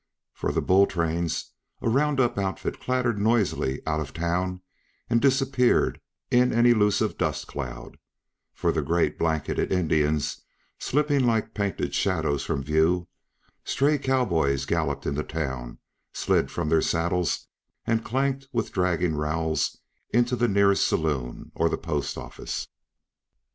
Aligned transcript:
For 0.33 0.51
the 0.51 0.63
bull 0.63 0.87
trains, 0.87 1.51
a 1.79 1.87
roundup 1.87 2.35
outfit 2.35 2.79
clattered 2.79 3.19
noisily 3.19 3.83
out 3.85 3.99
of 3.99 4.15
town 4.15 4.61
and 5.11 5.21
disappeared 5.21 6.01
in 6.31 6.51
an 6.51 6.65
elusive 6.65 7.19
dust 7.19 7.45
cloud; 7.45 7.97
for 8.51 8.71
the 8.71 8.81
gay 8.81 9.09
blanketed 9.09 9.71
Indians 9.71 10.41
slipping 10.79 11.23
like 11.27 11.53
painted 11.53 11.93
shadows 11.93 12.43
from 12.43 12.63
view, 12.63 13.09
stray 13.63 13.99
cow 13.99 14.25
boys 14.25 14.65
galloped 14.65 15.05
into 15.05 15.21
town, 15.21 15.77
slid 16.13 16.49
from 16.49 16.69
their 16.69 16.81
saddles 16.81 17.45
and 17.85 18.03
clanked 18.03 18.47
with 18.51 18.71
dragging 18.71 19.13
rowels 19.13 19.77
into 20.09 20.35
the 20.35 20.47
nearest 20.47 20.87
saloon, 20.87 21.51
or 21.53 21.69
the 21.69 21.77
post 21.77 22.17
office. 22.17 22.67